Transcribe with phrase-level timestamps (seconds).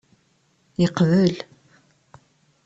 [0.81, 1.33] Yeqbel.